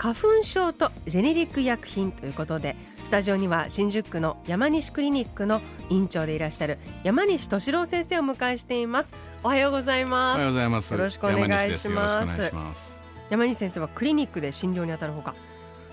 [0.00, 9.12] 花粉症とジェネリック医薬品ということでスタジオには新宿区の山西クリニックの院長でいらっしゃる山西俊郎先生をお迎えしています。
[9.44, 10.36] おはようございます。
[10.36, 10.94] おはようございます。
[10.94, 13.00] よろしくお願いします。
[13.28, 15.34] 山西先生はクリニックで診療に当たるほか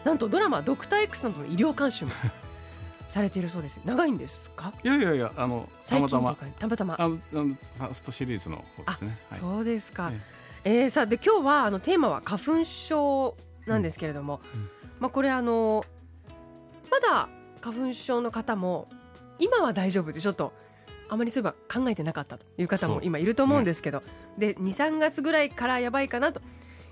[0.06, 2.12] なんとドラマドクター X などの医療監修も
[3.10, 3.78] されているそうです。
[3.84, 4.72] 長いんですか？
[4.86, 6.38] いやいやいやあのたまたま。
[6.58, 6.96] たまたま。
[6.98, 10.21] あのファーストシリーズの方ですね、はい、そうですか、え
[10.64, 13.36] ええー、さあで今日はあのテーマは花粉症
[13.68, 14.62] なんですけれども、うん。
[14.62, 15.84] うん、まあ、これあの
[16.90, 17.29] まだ
[17.62, 18.87] 花粉症の方も
[19.40, 20.54] 今は大丈夫でちょっと
[21.09, 23.99] あまりそういえば考えてなかったという方も今いると思うんですけど、
[24.37, 26.41] ね、で23月ぐらいからやばいかなと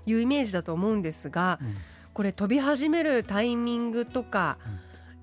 [0.06, 1.74] いうイメージだと思うんですが、うん、
[2.14, 4.58] これ飛び始めるタイミングとか、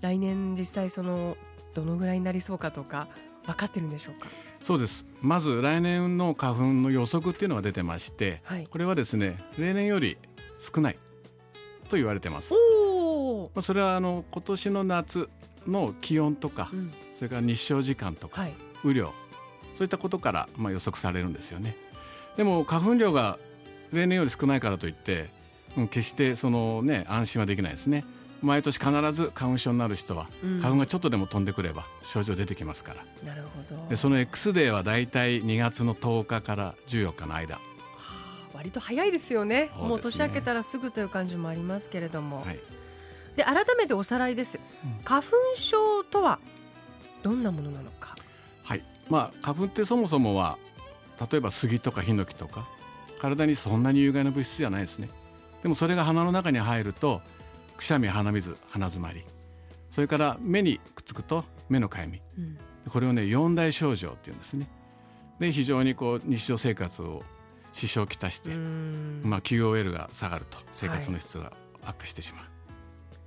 [0.01, 1.37] 来年実際その
[1.73, 3.07] どのぐらいになりそうかとか
[3.45, 4.27] 分かってるんでしょうか？
[4.61, 5.05] そうです。
[5.21, 10.17] まず来年の花粉の予測っていうのが出てまして、はい、これはですね例年より
[10.59, 10.97] 少ない
[11.93, 12.53] と言われてます。
[13.53, 15.27] まあ、それはあの今年の夏
[15.67, 19.13] の気温とか、うん、それから日照時間とか、はい、雨量
[19.75, 21.77] そういったことからまあ予測されるんですよね。
[22.35, 23.37] でも花粉量が
[23.91, 25.29] 例年より少ないからといって、
[25.77, 28.05] うん、決してそのね安心はできないですね。
[28.41, 30.27] 毎年必ず花粉症になる人は、
[30.59, 33.05] 花粉がちょっとでも飛んでくれば症状出てきますから。
[33.25, 33.87] なるほど。
[33.87, 37.72] でその X デーはだいたい2月の10日から14日の間、はあ、
[38.63, 42.59] 割と早いですよね、ね、もう年明けたらすぐという感じもありますけれども、はい、
[43.35, 46.39] で改めておさらいです、うん、花粉症とは
[47.23, 48.15] どんなものなのか。
[48.63, 48.83] はい。
[49.09, 50.57] まあ花粉ってそもそもは
[51.31, 52.67] 例えば杉とかヒノキとか
[53.19, 55.09] 体にそんなに有害な物質じゃないですね。
[55.61, 57.21] でもそれが鼻の中に入ると
[57.75, 59.25] くしゃみ鼻水鼻づまり。
[59.89, 62.57] それから目にくっつくと目のかゆみ、うん、
[62.89, 64.69] これをね四大症状っていうんですね。
[65.39, 67.23] で非常にこう日常生活を
[67.73, 71.51] 支障をきたして、まあ、QOL が下がると生活の質が
[71.83, 72.49] 悪化してしまう、はい、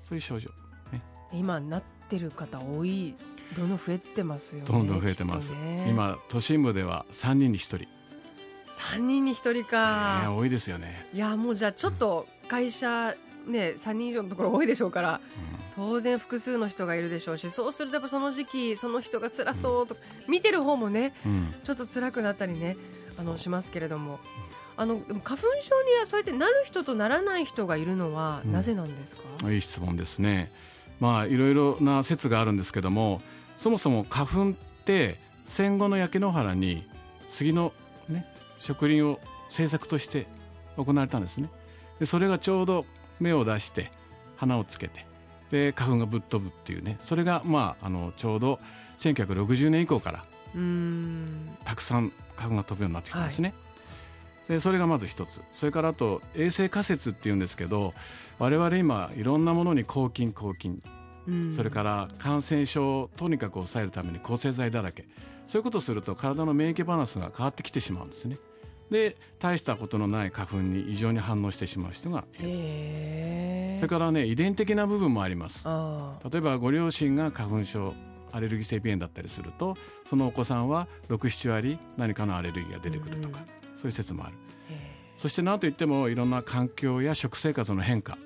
[0.03, 0.51] そういう症状、
[0.93, 1.03] ね、
[1.33, 3.15] 今なってる方多い。
[3.55, 7.89] どんどん増えてますよねどんどん増えてます、ね、今都心部では3人に1人。
[8.77, 11.09] 3人に1人か、ね、多いですよね。
[11.15, 13.15] いやもうじゃあちょっと会社
[13.47, 15.21] ね、3人以上のところ多いでしょうから、
[15.77, 19.95] うん、当然複数の人がいるでしょうしそうするとやっぱその時期その人が辛そうと、
[20.27, 22.77] うん、見てる方もね、うん、ちょっと辛くなったりね
[23.19, 24.19] あのしますけれども。
[24.79, 30.53] あの花粉症にはそうやってなる人とならない人がいるのはなぜなんですか、いい質問ですね。
[31.01, 33.23] まあいろいろな説があるんですけども
[33.57, 34.53] そもそも花粉っ
[34.85, 36.87] て戦後の焼け野原に
[37.31, 37.73] 杉の、
[38.09, 38.27] ね、
[38.59, 40.27] 植林を政策として
[40.77, 41.49] 行われたんですね。
[41.99, 42.85] でそれがちょうど
[43.21, 43.91] 芽を出して
[44.37, 45.07] 花をつけて
[45.51, 46.97] で花粉がぶっ飛ぶっていうね。
[47.01, 48.59] それがまああのちょうど
[48.99, 50.25] 1960年以降から
[51.65, 53.49] たくさん花粉が飛ぶようになってきたんですね。
[53.49, 53.55] は
[54.47, 55.43] い、でそれがまず一つ。
[55.55, 57.95] それからあと衛生仮説っていうんですけど
[58.39, 60.83] 我々今いろんなものに抗菌抗菌。
[61.57, 65.07] それから感染症をとにかく抑えるために抗生剤だらけ。
[65.47, 68.37] そういうことをすると体の免疫バランスが変わってきてしまうんですね。
[68.91, 73.77] で大したことのない花粉に異常に反応してしまう人がいる。
[73.79, 75.67] それからね遺伝的な部分もあります。
[76.31, 77.95] 例えばご両親が花粉症
[78.33, 84.35] アレルギー性鼻炎だったりするとそのお子さんは67割何かのアレルギーが出てくるとか、うん、そういう説もある。
[85.17, 88.19] そして何といってもいろんな環境や食生活の変化。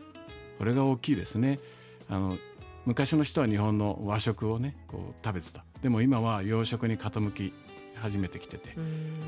[0.59, 1.60] これが大きいですね。
[2.09, 2.37] あの
[2.84, 5.64] 昔の人は日本の和食をねこう食べてた。
[5.82, 7.52] でも今は洋食に傾き
[8.00, 8.75] 始めてきてて、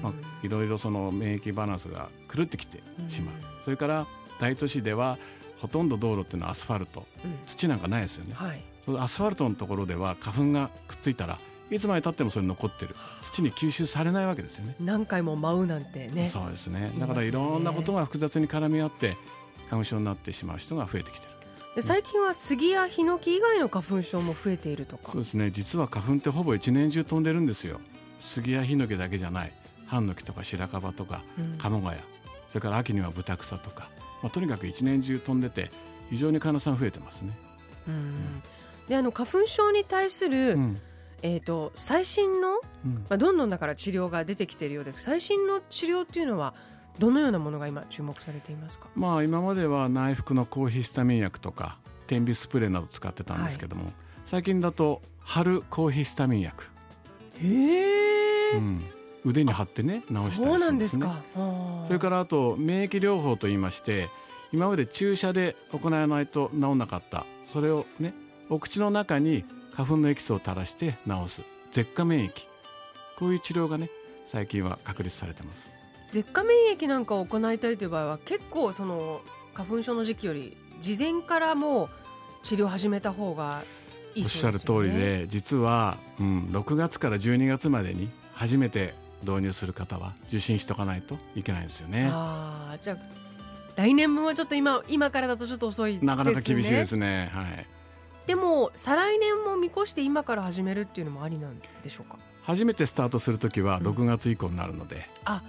[0.02, 3.34] まあ、いろいろその免疫バランスが狂ってきてしまう、
[3.64, 4.06] それから
[4.40, 5.18] 大都市では
[5.60, 7.06] ほとんど道路っていうのはアスファルト、
[7.46, 11.38] 土なんかないですよね、はい、そのアスファルトのところでは花粉がくっついたら
[11.70, 12.94] いつまでたってもそれ残ってる。
[13.22, 14.76] 土に吸収されないわけですよね。
[14.78, 16.26] 何回も舞うなんてね。
[16.26, 16.92] そうですね。
[16.98, 19.16] だからいろんなことが複雑に絡み合って
[19.70, 21.32] 花粉症になってしまう人が増えてきてる。
[21.76, 25.12] で最近は杉やヒノキ以外の花粉症も増えているとか。
[25.12, 25.50] そうですね。
[25.50, 27.80] 実は花粉ってほぼ一年中飛んでるんですよ
[28.22, 29.52] 杉やヒノキだけじゃない。
[29.86, 31.22] ハンノキとか白樺とか
[31.58, 32.00] 鴨ヶ谷、
[32.48, 33.90] それから秋にはブタクサとか、
[34.22, 35.70] まあ、とにかく一年中飛んでて
[36.08, 37.36] 非常に患者さん増えてますね。
[37.88, 38.42] うん、
[38.88, 40.80] であの花粉症に対する、うん、
[41.22, 45.02] えーと、最新の、うん、まあ、どんどんだから治療が出てきているようです。
[45.02, 46.54] 最新の治療っていうのは
[46.98, 53.90] どのようなものが今注目されていますか、まあ、今までは内服の抗ヒスタミン薬とか点鼻スプレーなど使ってたんですけども、
[54.24, 56.64] 最近だと春抗ヒスタミン薬、
[57.40, 58.84] へえ、うん、
[59.24, 61.06] 腕に貼ってね治したりすなんですね。
[61.06, 61.22] か。
[61.86, 64.10] それからあと免疫療法といいまして
[64.52, 67.24] 今まで注射で行わないと治んなかった。
[67.44, 68.14] それをね
[68.50, 71.42] お口の中に花粉のエキスを垂らして治す。
[71.70, 72.32] 舌下免疫。
[73.18, 73.88] こういう治療がね
[74.26, 75.72] 最近は確立されてます。
[76.08, 79.22] 舌下免疫なんかを行いたいという場合は結構その
[79.54, 81.88] 花粉症の時期より事前からもう
[82.42, 83.81] 治療を始めた方がいい
[84.16, 84.58] おっしゃる。
[84.60, 92.08] 通りで実は、うん、6月から12月までに初めて導入する方は受診しとかないといけないんですよね。
[92.12, 92.96] ああじゃあ
[93.76, 96.06] 来年分はちょっと今今からだとちょっと遅いですね。
[96.06, 97.30] なかなか厳しいですね。
[97.32, 97.66] はい。
[98.26, 102.18] でも再来年も見越して今から始めるっていうのもありなんでしょうか？
[102.42, 103.86] 初めてスタートする時はうん。
[103.86, 105.42] 6月以降になるので、あ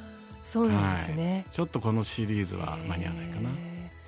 [0.44, 1.46] そうなんですね。
[1.52, 3.50] ちょっとこのシリーズは間に合わないかな。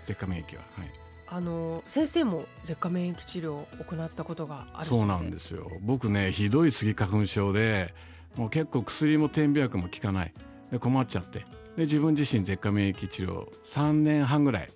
[0.06, 0.90] 舌下免疫は、はい、
[1.28, 5.72] あの先生も舌下免疫治療を行ったことがあるそうなんですすよ。
[5.82, 7.94] 僕ねひどいスギ花粉症で
[8.38, 10.34] もう結構薬も点鼻薬も効かない。
[10.72, 11.46] で困っちゃって。
[11.76, 14.70] で自分自身舌下免疫治療3年半ぐらい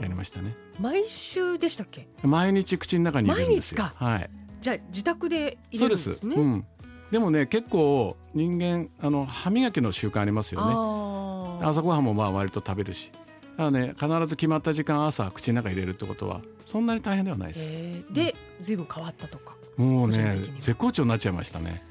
[0.00, 0.54] やりましたね。
[0.78, 2.08] 毎週でしたっけ？
[2.22, 3.82] 毎日口の中に入れるんですよ。
[3.82, 4.30] 毎日はい。
[4.60, 6.36] じゃあ自宅で入れるんですすね。
[6.36, 6.66] うん、
[7.10, 11.66] でもね結構人間あの歯磨きの習慣ありますよね。
[11.66, 13.10] 朝ごはんもまあ割と食べるし
[13.56, 19.54] だからね必ず決まった時間朝口の中に入れるってことはそんなに大変ではないです、えーで随分変わったとか。
[19.76, 21.82] もうね絶好調になっちゃいましたね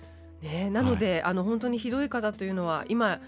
[0.42, 3.20] ね、なので、あの本当にひどい方というのは今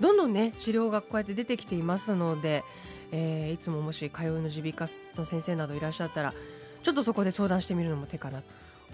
[0.00, 2.64] どんどんね治療がこうやって出てきていますので、
[3.12, 6.34] えーいつももし通いの耳鼻科の先生などいらっしゃったら
[6.82, 8.44] ちょっとそこで相談してみるのも手かなと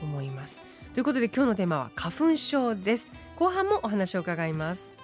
[0.02, 0.60] 思います。
[0.94, 3.10] ということで今日のテーマは花粉症です。
[3.36, 5.01] 後半もお話を伺います。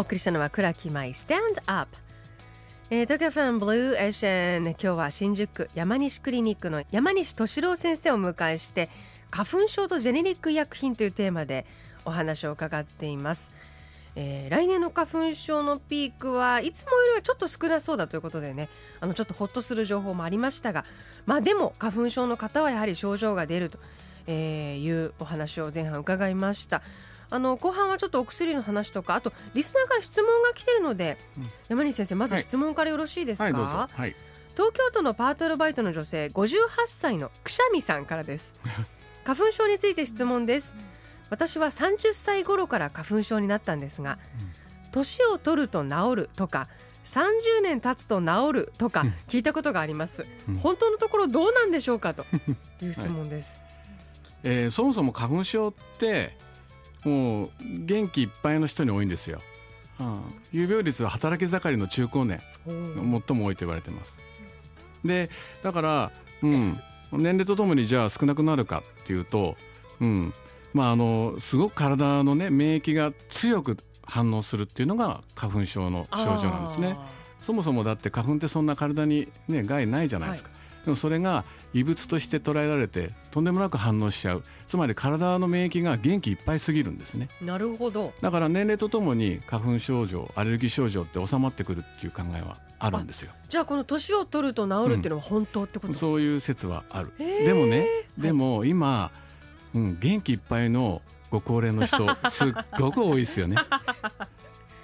[0.00, 1.94] お送りしたのは倉木舞 Stand Up
[2.88, 8.88] えー、東京ファンブルーエーシャン今日は新宿区山西クリニックの山西俊郎先生を迎えして
[9.30, 11.66] 花粉症とジェネリック医薬品というテーマで
[12.06, 13.52] お話を伺っています、
[14.16, 18.70] えー来年の花粉症のピークはいつもよりはちょっと少なそうだということでね
[19.00, 20.86] あのちょっとほっとする情報もありましたが
[21.26, 23.78] まあでも花粉症の方はやはり症状が出ると
[24.26, 26.80] えーいうお話を前半伺いました。
[27.30, 31.50] あの後半はちょっとお薬の話とかあとリスナーから質問が来てるので、うん。
[31.68, 32.42] 山西先生まずはい。
[32.42, 33.88] 質問からよろしいですか、はいどうぞ。
[33.90, 34.14] はい。
[34.54, 38.54] 東京都のパートアルバイトの女性58歳のくしゃみさんからです。
[39.24, 40.74] 花粉症について質問です。
[41.30, 44.18] 私は30歳頃から花粉症になったんですが
[44.90, 46.66] 年を取ると治るとか
[47.04, 50.56] 30年経つと治るとか聞いたことがあります、うん。
[50.56, 52.12] 本当のところどうなんでしょうか？
[52.14, 52.26] と
[52.82, 53.60] いう 質問です、
[54.42, 56.36] えーそもそも花粉症って
[57.04, 59.40] もう元気いっぱいの人に多いんですよ、
[59.98, 60.20] うん、
[60.52, 62.40] 有病率は働き盛りの中高年。
[62.66, 64.18] 最も多いと言われてます。
[65.04, 65.30] で
[65.62, 66.12] だから、
[66.42, 66.80] うん、
[67.12, 69.56] 年齢とともにじゃあ少なくなるかっていうと、
[70.00, 70.34] うん。
[70.72, 76.96] まあ、あのすごく体の、ね、免疫が強く反応するっていうのが花粉症の症状なんですね。
[77.40, 80.50] そもそもだって花粉ってそんな体に、ね、害ないじゃないですか、
[80.84, 84.44] でもそれが異物として捉えられてとんでもなく反応しちゃう。
[84.66, 87.28] つまり体の免疫が元気いっぱいすぎるんですね。
[87.42, 88.12] なるほど。
[88.20, 93.32] だから年齢とともに花粉症状アレルギー症状って収まってくるっていう考えはあるんですよ。
[93.48, 99.10] じゃあこの年を取ると治るっていうのは本当ってこと、そういう説はある、でもねでも今、
[99.74, 103.56] うん、元気いっぱいのご高齢の人 すっごく多いですよね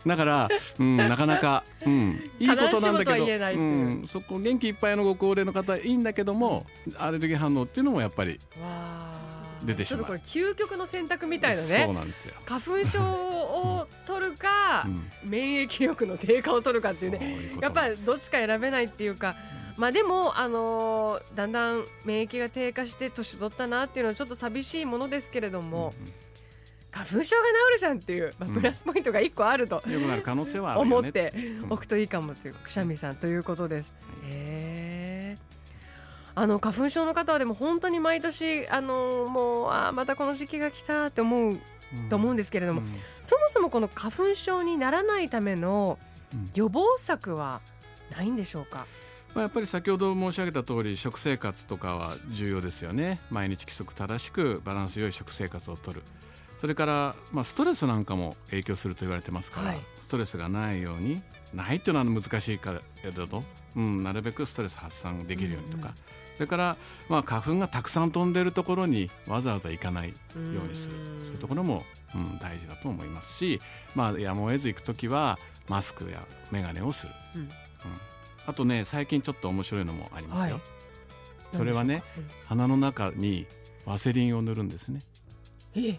[0.06, 0.48] だから、
[0.78, 3.58] うん、なかなか、うん、いいことなんだけど、う。
[3.58, 6.64] うん、そこ元気いっぱいのご高齢の方いいんだけども
[6.96, 8.38] アレルギー反応っていうのもやっぱり
[9.64, 10.02] 出てしまう。
[10.02, 17.18] ちょっとこれ究極の選択みたいなそうねなんですよ、花粉症を取るか、うん、免疫力の低下を取るかっていうね。
[17.18, 19.34] そういうやっぱりどっちか選べないっていうか、
[19.76, 25.92] まあでも、あのーだんだん免疫が低下して年取ったなっていうのはちょっと寂しいものですけれども、
[26.96, 28.54] 花粉症が治るじゃんっていう、まあ、うん。
[28.54, 31.72] プラスポイントが1個あるとうん良くなる可能性はあるよね思ってうん。
[31.72, 33.92] おくといいかもというくしゃみさんということです。
[34.24, 35.56] へー。
[36.34, 41.58] あの花粉症の方はでも本当に毎年あのもうあーまたこの時期が来たって思う
[42.10, 42.86] と思うんですけれども、うん。
[43.22, 45.98] そもそもこの花粉症にならないための
[46.32, 46.50] うん。
[46.54, 47.60] 予防策は
[48.16, 48.86] ないんでしょうか？
[49.34, 53.20] まあ、やっぱり先ほど申し上げた通り食生活とかは重要ですよね。
[53.30, 56.02] 毎日規則正しくバランス良い食生活をとる
[56.58, 59.78] それから、まあ、ストレスなんかも影響すると言われてますから、はい。
[60.00, 61.22] ストレスがないように
[61.54, 63.42] ないっていうのは難しいけれど、
[63.76, 65.94] うん、なるべくストレス発散できるようにとか、うんうん
[66.36, 66.76] それから、
[67.08, 70.38] まあ、花粉がたくさん飛んでるところにわざわざ行かないよう
[70.70, 70.96] にする。
[70.96, 71.18] うん。
[71.20, 71.82] そういうところも、
[72.14, 73.58] うん、大事だと思いますし、
[73.94, 77.40] まあ、やむを得ず行く時はマスクや眼鏡をする、うん。
[77.40, 77.48] うん。
[78.46, 81.56] あとね最近ちょっと面白いのもありますよ、はい。
[81.56, 82.02] それはね、
[82.44, 83.46] 鼻の中に
[83.86, 85.00] ワセリンを塗るんですね。
[85.74, 85.98] うんえ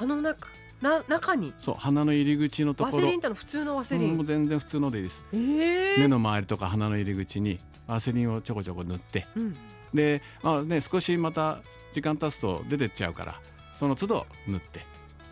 [0.00, 0.48] 鼻の中
[0.80, 1.52] な中に？
[1.58, 2.96] そう鼻の入り口のところ。
[2.96, 5.24] ワセリンってのは普通のワセリン、うんもう全然普通のでいいです。
[5.34, 5.98] えー。
[6.00, 9.26] 目の周りとか鼻の入り口にワセリンをちょこちょこ塗って。
[9.36, 9.56] うん。
[9.92, 11.58] で、まあね、少しまた
[11.92, 13.40] 時間経つと出てっちゃうから
[13.76, 14.80] その都度塗って。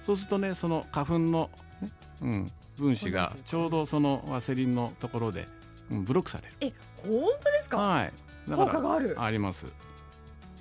[0.02, 1.48] そうするとねその花粉の、
[1.80, 5.48] ねうん、分子がちょうどそのワセリンのところで、
[5.90, 6.54] うん、ブロックされる。
[6.60, 7.78] え本当ですか？
[7.78, 8.12] はい、
[8.50, 9.16] だ効果がある。
[9.18, 9.64] あります。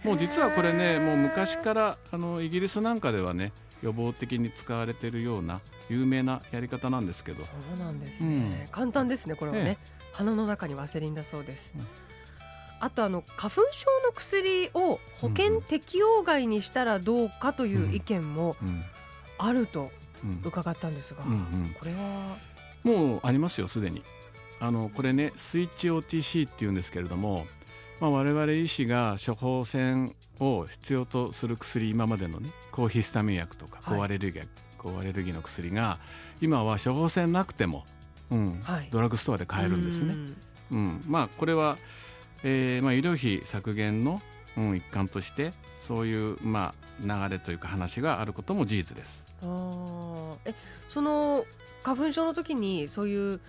[0.06, 3.52] もう実はこれねもう昔からあのイギリスなんかではね
[3.84, 7.44] 予防的に使われているような有名なやり方なんですけど。
[7.44, 11.88] そうなんですね、簡単ですねこれはね、え鼻の中にワセリンだそうです、うん。
[12.80, 18.84] あとあの花粉症の薬を保険適用外にしたらどうかという意見もうん。
[19.38, 19.92] あると
[20.24, 20.42] うん。
[20.44, 21.76] 伺ったんですが、うんうん。
[21.80, 22.38] これは？
[22.84, 24.04] もうありますよすでに。
[24.60, 27.46] あのこれねスイッチ OTC っていうんですけれども、
[28.00, 33.98] まあ、我々医師が処方箋を必要とする薬今までのね抗ヒスタミン薬とかはい。
[33.98, 36.00] 抗アレルギー、抗アレルギーの薬が
[36.39, 37.86] 今は処方箋なくても、
[38.30, 38.89] うんはい。
[38.92, 40.13] ドラッグストアで買えるんですね。
[40.13, 40.36] うん。
[40.70, 41.77] うん、まあこれは、
[42.44, 44.22] えーまあ、医療費削減の、
[44.58, 49.25] うん、一環としてそういう、まあ、流れというか話があることも事実です。
[49.42, 50.38] あー。
[50.46, 50.54] え
[50.88, 51.46] その
[51.84, 53.39] 花粉症の時にそういう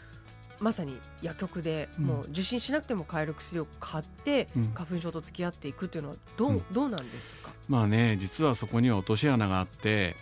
[0.60, 2.04] まさに薬局でうん。
[2.06, 4.72] もう受診しなくても買える薬を買って、うん。
[4.74, 6.62] 花粉症と付き合っていくっていうのはどう,、うん。
[6.72, 7.50] どうなんですか？
[7.68, 10.16] まあね実はそこには落とし穴があって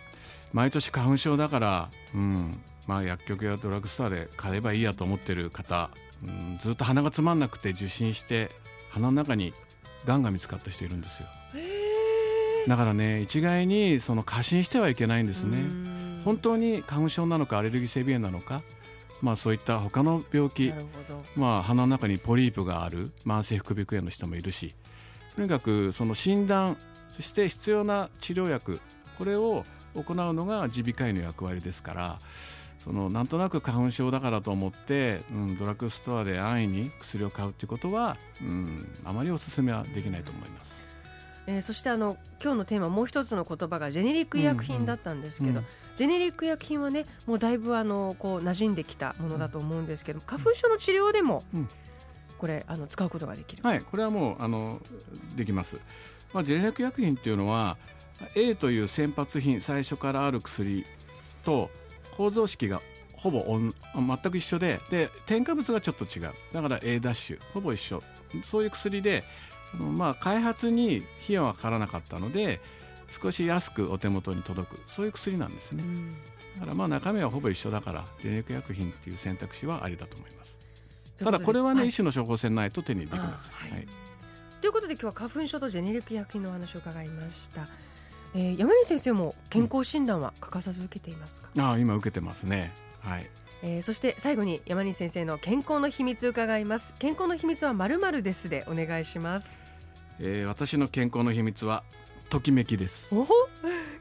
[0.53, 2.61] 毎年花粉症だから、うん。
[2.87, 5.89] まあ、薬局やドラッグストアで買えばいいやと思ってる方、
[6.23, 8.49] うん、ずっと鼻がつまんなくて受診して
[8.91, 9.53] 鼻の中に
[10.05, 11.27] がんが見つかった人いるんですよ。
[11.53, 15.65] へだからね一概にその過信してはいけないんですね。
[16.23, 18.61] 本当に花粉症なのかアレルギー性鼻炎なのか、
[19.21, 20.73] まあ、そういった他の病気
[21.35, 24.75] まあ、鼻の中にポリープがある慢性副鼻腔炎の人もいるし
[25.35, 26.77] とにかくその診断
[27.15, 28.79] そして必要な治療薬
[29.17, 32.19] これを行うのが耳鼻科医の役割ですから
[32.83, 40.87] そのなんとなく花粉症だからと思って、うん、ドラッグストアで安易に薬を買うっていうことは、うん、あまりお勧めはできないと思います。
[41.47, 45.65] えーそしてあの今日のテーマもう一つの言葉がジェネリック医薬品だったんですけど、うん
[45.97, 51.69] ジェネリック医薬品はねもうだいぶあのこう馴染んできたものだと思うんですけど花粉症の治療でもうん。
[52.37, 54.79] これあの使うことができる、はい、これはもうあの
[55.35, 55.77] できます。
[56.33, 57.77] まあ、ジェネリック薬品っていうのは
[58.35, 60.85] A という先発品最初からある薬
[61.45, 61.69] と
[62.15, 62.81] 構造式が
[63.13, 66.33] ほぼおん全く一緒でで添加物がちょっと違う。
[66.53, 68.03] だから A ダッシュほぼ一緒。
[68.43, 69.23] そういう薬で
[69.73, 72.59] あの、まあ、開発に費用はかからなかったので
[73.09, 75.83] 少し安くお手元に届くそういう薬なんですね。
[75.83, 76.15] うん。
[76.55, 80.55] だからまあ中身はほぼ一緒だからジェネリック薬品っていう選択肢はありだと思います。
[81.23, 81.87] ただこれはね、い。
[81.87, 83.71] 医師の処方箋ないと手にできません、あはい。
[83.71, 83.87] はい。
[84.61, 87.67] ということで今日は花粉症とジェネリック医薬品のお話を伺いました、
[88.35, 92.71] えー山西先生も健康診断は欠かさず受けていますか、ああ今受けてますね。
[93.01, 93.29] はい。
[93.63, 96.93] えーそして最後に山西先生の健康の秘密伺います。
[96.99, 99.57] 健康の秘密はまるまるですでお願いします。
[100.19, 101.83] えー私の健康の秘密は
[102.29, 103.15] ときめきです。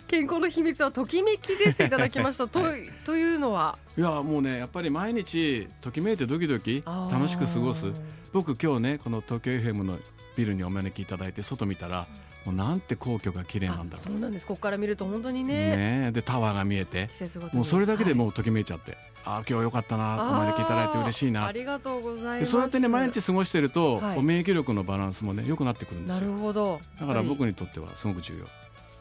[0.08, 1.82] 健康の秘密はときめきです。
[1.82, 2.46] いただきました。
[2.48, 2.72] と,、は
[3.04, 3.78] というのは？
[3.96, 7.86] いやもうねやっぱり毎日ときめいてドキドキ楽しく過ごす。
[8.32, 9.98] 僕今日ねこの東京 FM の
[10.36, 12.06] ビルにお招きいただいて外見たら
[12.46, 14.46] もうなんて皇居が綺麗なんだろあそうなんです。
[14.46, 15.54] ここから見ると本当にね。
[15.54, 16.12] ねえ。
[16.12, 17.10] でタワーが見えて。
[17.52, 18.18] もうそれだけではい。
[18.18, 21.46] もうときめいちゃって、ああ今日よかったなお招きいただいて嬉しいな。
[21.46, 22.38] ありがとうございます。
[22.40, 24.22] でそうやってね毎日過ごしてると、はい。
[24.22, 26.80] 免疫力のバランスもね良くなってくるんですなるよほど。
[27.00, 28.46] だから僕に、にとってはすごく重要。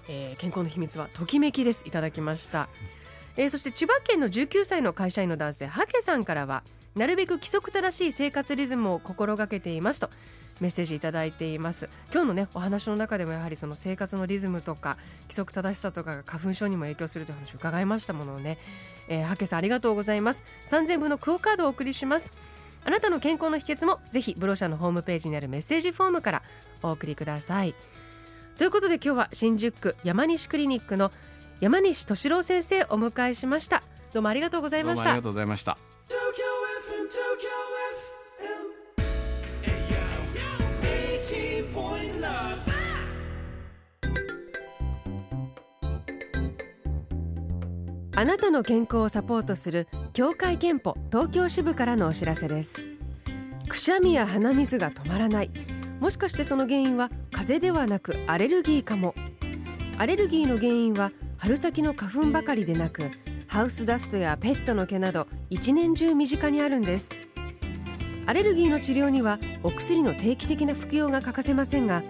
[0.09, 1.83] えー健康の秘密はときめきです。
[1.85, 2.67] いただきました、
[3.37, 6.63] えーそして千葉県の19歳の会社員の男性ハケさんからは
[6.95, 10.09] なるべく規則正しい生活リズムを心がけていますと
[10.59, 11.89] メッセージいただいています。
[12.11, 18.57] 今日のねお話の中でもやはりその生活のリズムとか規則正しさとかが花粉症にも影響するという話を伺いましたものをね、
[19.07, 20.43] えー、ハケさんありがとうございます。
[20.69, 22.31] 3000分のクオカードをお送りします。
[22.85, 26.43] あなたの健康の秘訣もぜひブロシャのホームページにあるメッセージフォームから
[26.83, 27.73] お送りください。
[28.57, 31.11] ということで今日は新宿区山西クリニックの
[31.59, 33.81] 山西敏郎先生をお迎えしました。
[34.13, 35.03] どうもありがとうございました。
[35.03, 35.77] どうもありがとうございました。
[48.17, 52.75] あなたの健康をサポートする協会憲法東京支部からのお知らせです。
[53.67, 55.51] くしゃみや鼻水が止まらない。
[55.99, 59.13] もしかしてその原因は風邪ではなくアレルギーかも。
[59.97, 63.11] アレルギーの原因は春先の花粉ばかりでなく
[63.47, 67.09] ハウスダストやペットの毛など一年中身近にあるんです。
[68.27, 72.03] アレルギーの治療にはお薬の定期的な服用が欠かせませんが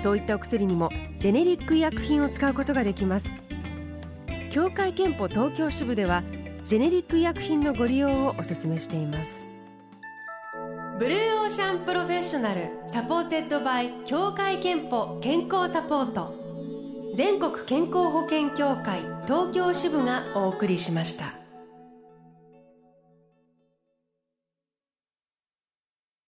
[0.00, 3.28] そういったお薬にもジェネリック医薬品を使うことができます。
[4.50, 6.22] 協会けんぽ東京支部では
[6.64, 9.46] ジェネリック医薬品のご利用をお勧めしています。
[10.98, 16.34] ブルーオーシャンプロフェッショナル supported by 協会けんぽ健康サポート。
[17.14, 21.37] 全国健康保険協会東京支部がお送りしました。